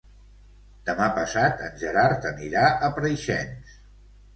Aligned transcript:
Demà 0.87 1.11
passat 1.19 1.63
en 1.67 1.79
Gerard 1.85 2.29
anirà 2.33 2.67
a 2.91 2.95
Preixens. 3.01 3.83